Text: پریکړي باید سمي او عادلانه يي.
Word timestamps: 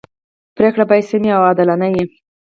پریکړي 0.55 0.85
باید 0.89 1.07
سمي 1.09 1.29
او 1.37 1.41
عادلانه 1.47 1.87
يي. 1.95 2.03